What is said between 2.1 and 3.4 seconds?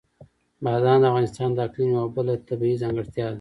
بله طبیعي ځانګړتیا ده.